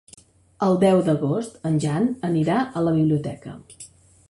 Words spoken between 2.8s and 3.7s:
a la biblioteca.